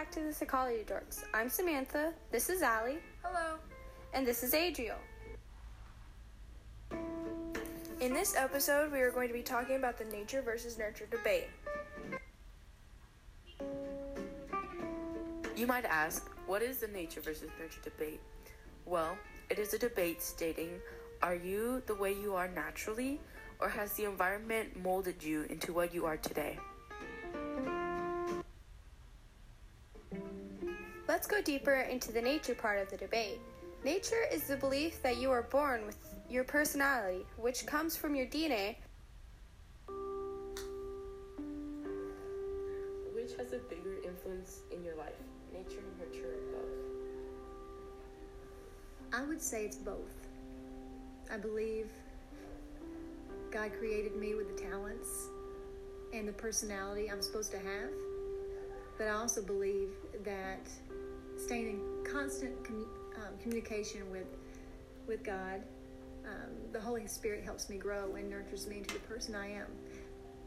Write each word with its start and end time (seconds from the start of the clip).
back 0.00 0.10
to 0.10 0.20
the 0.20 0.32
Psychology 0.32 0.82
Dorks. 0.82 1.24
I'm 1.34 1.50
Samantha, 1.50 2.14
this 2.32 2.48
is 2.48 2.62
Allie, 2.62 3.00
Hello. 3.22 3.58
and 4.14 4.26
this 4.26 4.42
is 4.42 4.54
Adriel. 4.54 4.96
In 8.00 8.14
this 8.14 8.34
episode, 8.34 8.92
we 8.92 9.00
are 9.02 9.10
going 9.10 9.28
to 9.28 9.34
be 9.34 9.42
talking 9.42 9.76
about 9.76 9.98
the 9.98 10.06
nature 10.06 10.40
versus 10.40 10.78
nurture 10.78 11.04
debate. 11.10 11.48
You 15.54 15.66
might 15.66 15.84
ask, 15.84 16.30
what 16.46 16.62
is 16.62 16.78
the 16.78 16.88
nature 16.88 17.20
versus 17.20 17.50
nurture 17.60 17.82
debate? 17.84 18.20
Well, 18.86 19.18
it 19.50 19.58
is 19.58 19.74
a 19.74 19.78
debate 19.78 20.22
stating, 20.22 20.70
are 21.22 21.34
you 21.34 21.82
the 21.84 21.94
way 21.94 22.14
you 22.14 22.34
are 22.34 22.48
naturally, 22.48 23.20
or 23.60 23.68
has 23.68 23.92
the 23.92 24.06
environment 24.06 24.82
molded 24.82 25.22
you 25.22 25.42
into 25.50 25.74
what 25.74 25.92
you 25.92 26.06
are 26.06 26.16
today? 26.16 26.58
Let's 31.10 31.26
go 31.26 31.42
deeper 31.42 31.74
into 31.90 32.12
the 32.12 32.22
nature 32.22 32.54
part 32.54 32.80
of 32.80 32.88
the 32.88 32.96
debate. 32.96 33.40
Nature 33.84 34.22
is 34.32 34.44
the 34.44 34.56
belief 34.56 35.02
that 35.02 35.16
you 35.16 35.32
are 35.32 35.42
born 35.42 35.84
with 35.84 35.98
your 36.30 36.44
personality, 36.44 37.26
which 37.36 37.66
comes 37.66 37.96
from 37.96 38.14
your 38.14 38.26
DNA. 38.26 38.76
Which 43.12 43.32
has 43.36 43.52
a 43.52 43.58
bigger 43.68 43.96
influence 44.04 44.60
in 44.70 44.84
your 44.84 44.94
life, 44.94 45.18
nature, 45.52 45.82
nurture, 45.98 46.28
or 46.28 46.60
both? 46.60 46.78
I 49.12 49.24
would 49.24 49.42
say 49.42 49.64
it's 49.64 49.78
both. 49.78 50.28
I 51.28 51.38
believe 51.38 51.88
God 53.50 53.72
created 53.80 54.14
me 54.14 54.36
with 54.36 54.56
the 54.56 54.62
talents 54.62 55.26
and 56.14 56.28
the 56.28 56.34
personality 56.34 57.10
I'm 57.10 57.20
supposed 57.20 57.50
to 57.50 57.58
have. 57.58 57.90
But 58.96 59.08
I 59.08 59.12
also 59.12 59.42
believe 59.42 59.88
that 60.24 60.68
staying 61.40 61.68
in 61.68 62.04
constant 62.04 62.62
commu- 62.62 62.88
um, 63.16 63.38
communication 63.42 64.10
with 64.10 64.26
with 65.06 65.24
God, 65.24 65.62
um, 66.24 66.50
the 66.72 66.80
Holy 66.80 67.06
Spirit 67.06 67.42
helps 67.42 67.68
me 67.68 67.76
grow 67.76 68.14
and 68.14 68.30
nurtures 68.30 68.66
me 68.68 68.78
into 68.78 68.94
the 68.94 69.00
person 69.00 69.34
I 69.34 69.50
am. 69.50 69.66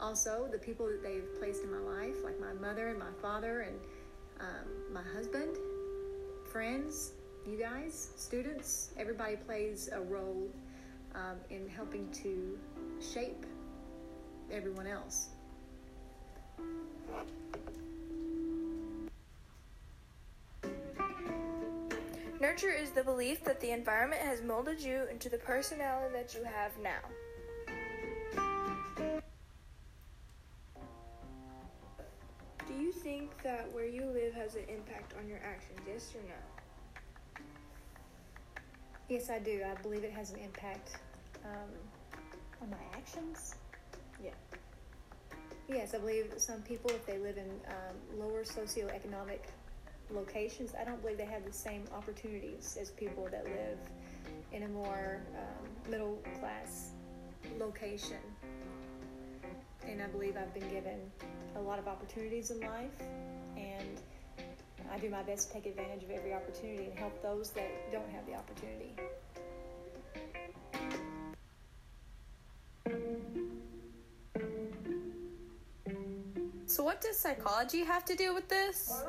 Also, 0.00 0.48
the 0.50 0.58
people 0.58 0.86
that 0.86 1.02
they've 1.02 1.28
placed 1.38 1.62
in 1.62 1.70
my 1.70 1.78
life, 1.78 2.16
like 2.24 2.40
my 2.40 2.52
mother 2.54 2.88
and 2.88 2.98
my 2.98 3.12
father 3.20 3.60
and 3.60 3.76
um, 4.40 4.92
my 4.92 5.02
husband, 5.14 5.56
friends, 6.50 7.12
you 7.46 7.56
guys, 7.56 8.10
students, 8.16 8.90
everybody 8.96 9.36
plays 9.36 9.88
a 9.92 10.00
role 10.00 10.48
um, 11.14 11.36
in 11.50 11.68
helping 11.68 12.10
to 12.12 12.58
shape 13.00 13.44
everyone 14.50 14.86
else. 14.86 15.28
Nurture 22.48 22.70
is 22.70 22.92
the 22.92 23.04
belief 23.04 23.44
that 23.44 23.60
the 23.60 23.72
environment 23.72 24.22
has 24.22 24.40
molded 24.40 24.80
you 24.80 25.02
into 25.10 25.28
the 25.28 25.36
personality 25.36 26.14
that 26.14 26.34
you 26.34 26.42
have 26.44 26.72
now. 26.82 27.02
Do 32.66 32.72
you 32.72 32.90
think 32.90 33.42
that 33.42 33.70
where 33.74 33.86
you 33.86 34.06
live 34.06 34.32
has 34.32 34.54
an 34.54 34.62
impact 34.66 35.12
on 35.20 35.28
your 35.28 35.40
actions? 35.44 35.78
Yes 35.86 36.14
or 36.14 36.22
no? 36.26 37.44
Yes, 39.10 39.28
I 39.28 39.40
do. 39.40 39.62
I 39.62 39.78
believe 39.82 40.04
it 40.04 40.12
has 40.12 40.30
an 40.30 40.38
impact 40.38 40.96
um, 41.44 41.68
on 42.62 42.70
my 42.70 42.78
actions. 42.94 43.56
Yeah. 44.24 44.30
Yes, 45.68 45.92
I 45.94 45.98
believe 45.98 46.32
some 46.38 46.62
people, 46.62 46.90
if 46.92 47.04
they 47.04 47.18
live 47.18 47.36
in 47.36 47.50
um, 47.66 48.18
lower 48.18 48.42
socioeconomic 48.42 49.40
locations, 50.10 50.74
I 50.80 50.84
don't 50.84 51.00
believe 51.00 51.18
they 51.18 51.24
have 51.24 51.44
the 51.44 51.52
same 51.52 51.84
opportunities 51.94 52.76
as 52.80 52.90
people 52.90 53.28
that 53.30 53.44
live 53.44 53.78
in 54.52 54.62
a 54.64 54.68
more 54.68 55.20
um, 55.36 55.90
middle 55.90 56.22
class 56.40 56.92
location. 57.58 58.16
And 59.86 60.02
I 60.02 60.06
believe 60.06 60.36
I've 60.36 60.52
been 60.52 60.68
given 60.70 61.00
a 61.56 61.60
lot 61.60 61.78
of 61.78 61.88
opportunities 61.88 62.50
in 62.50 62.60
life, 62.60 63.00
and 63.56 64.00
I 64.92 64.98
do 64.98 65.10
my 65.10 65.22
best 65.22 65.48
to 65.48 65.54
take 65.54 65.66
advantage 65.66 66.02
of 66.02 66.10
every 66.10 66.34
opportunity 66.34 66.86
and 66.86 66.98
help 66.98 67.22
those 67.22 67.50
that 67.50 67.90
don't 67.92 68.08
have 68.10 68.26
the 68.26 68.34
opportunity. 68.34 68.94
So, 76.66 76.84
what 76.84 77.00
does 77.00 77.18
psychology 77.18 77.82
have 77.82 78.04
to 78.04 78.14
do 78.14 78.34
with 78.34 78.48
this? 78.48 79.02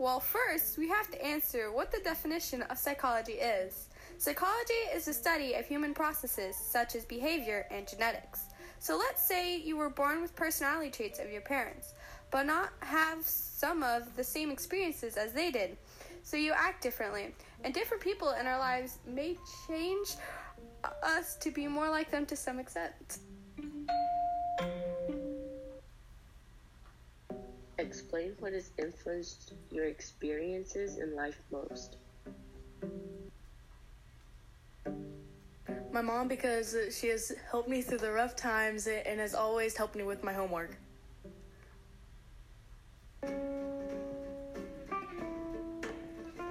Well, 0.00 0.18
first, 0.18 0.78
we 0.78 0.88
have 0.88 1.10
to 1.10 1.22
answer 1.22 1.70
what 1.70 1.92
the 1.92 2.00
definition 2.02 2.62
of 2.62 2.78
psychology 2.78 3.34
is. 3.34 3.88
Psychology 4.16 4.80
is 4.94 5.04
the 5.04 5.12
study 5.12 5.52
of 5.52 5.66
human 5.66 5.92
processes 5.92 6.56
such 6.56 6.94
as 6.94 7.04
behavior 7.04 7.66
and 7.70 7.86
genetics. 7.86 8.46
So, 8.78 8.96
let's 8.96 9.22
say 9.22 9.58
you 9.58 9.76
were 9.76 9.90
born 9.90 10.22
with 10.22 10.34
personality 10.34 10.88
traits 10.88 11.18
of 11.18 11.30
your 11.30 11.42
parents, 11.42 11.92
but 12.30 12.46
not 12.46 12.70
have 12.80 13.26
some 13.26 13.82
of 13.82 14.16
the 14.16 14.24
same 14.24 14.50
experiences 14.50 15.18
as 15.18 15.34
they 15.34 15.50
did. 15.50 15.76
So, 16.22 16.38
you 16.38 16.54
act 16.56 16.82
differently. 16.82 17.34
And 17.62 17.74
different 17.74 18.02
people 18.02 18.30
in 18.30 18.46
our 18.46 18.58
lives 18.58 19.00
may 19.06 19.36
change 19.68 20.14
us 21.02 21.36
to 21.40 21.50
be 21.50 21.68
more 21.68 21.90
like 21.90 22.10
them 22.10 22.24
to 22.24 22.36
some 22.36 22.58
extent. 22.58 23.18
Explain 27.90 28.36
what 28.38 28.52
has 28.52 28.70
influenced 28.78 29.54
your 29.72 29.86
experiences 29.86 30.98
in 30.98 31.16
life 31.16 31.42
most. 31.50 31.96
My 35.92 36.00
mom, 36.00 36.28
because 36.28 36.76
she 36.96 37.08
has 37.08 37.32
helped 37.50 37.68
me 37.68 37.82
through 37.82 37.98
the 37.98 38.12
rough 38.12 38.36
times 38.36 38.86
and 38.86 39.18
has 39.18 39.34
always 39.34 39.76
helped 39.76 39.96
me 39.96 40.04
with 40.04 40.22
my 40.22 40.32
homework. 40.32 40.76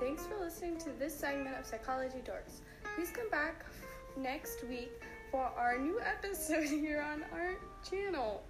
Thanks 0.00 0.26
for 0.26 0.38
listening 0.38 0.76
to 0.80 0.90
this 0.98 1.18
segment 1.18 1.56
of 1.58 1.64
Psychology 1.64 2.18
Dorks. 2.18 2.60
Please 2.94 3.08
come 3.10 3.30
back 3.30 3.64
next 4.18 4.64
week 4.68 4.92
for 5.30 5.50
our 5.56 5.78
new 5.78 5.98
episode 5.98 6.64
here 6.68 7.00
on 7.00 7.24
our 7.32 7.54
channel. 7.90 8.42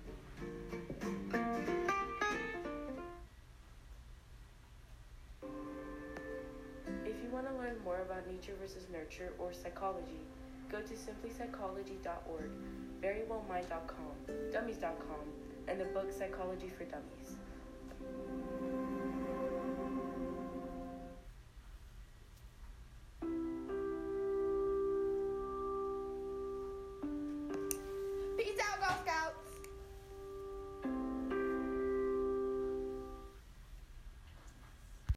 More 7.85 8.01
about 8.01 8.27
nature 8.31 8.55
versus 8.61 8.87
nurture 8.93 9.33
or 9.39 9.53
psychology, 9.53 10.21
go 10.71 10.81
to 10.81 10.95
simplypsychology.org, 10.95 12.51
verywellmind.com, 13.03 14.35
dummies.com, 14.53 15.25
and 15.69 15.81
the 15.81 15.85
book 15.87 16.13
Psychology 16.13 16.69
for 16.69 16.85
Dummies. 16.85 17.37